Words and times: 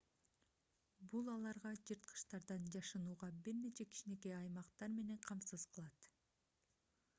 бул 1.11 1.27
аларга 1.33 1.73
жырткычтардан 1.89 2.65
жашынууга 2.77 3.29
бир 3.49 3.59
нече 3.67 3.87
кичинекей 3.93 4.35
аймактар 4.41 4.91
менен 4.97 5.23
камсыз 5.29 5.69
кылат 5.77 6.13